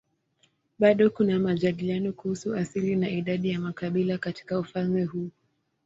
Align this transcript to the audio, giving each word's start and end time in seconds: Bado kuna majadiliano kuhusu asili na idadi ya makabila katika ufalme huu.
Bado 0.79 1.09
kuna 1.09 1.39
majadiliano 1.39 2.13
kuhusu 2.13 2.55
asili 2.55 2.95
na 2.95 3.09
idadi 3.09 3.49
ya 3.49 3.59
makabila 3.59 4.17
katika 4.17 4.59
ufalme 4.59 5.03
huu. 5.05 5.29